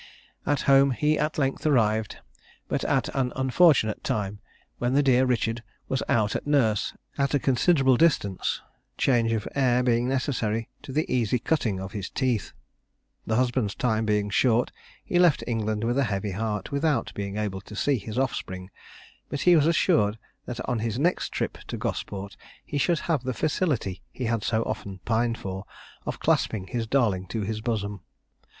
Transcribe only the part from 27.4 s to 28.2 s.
his bosom.